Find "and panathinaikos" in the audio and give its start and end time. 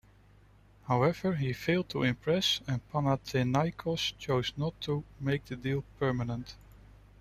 2.67-4.17